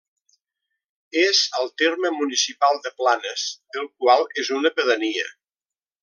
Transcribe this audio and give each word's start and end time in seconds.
És 1.23 1.41
al 1.59 1.69
terme 1.83 2.11
municipal 2.15 2.81
de 2.87 2.93
Planes, 3.03 3.43
del 3.77 3.85
qual 4.05 4.25
és 4.45 4.49
una 4.61 4.73
pedania. 4.79 5.29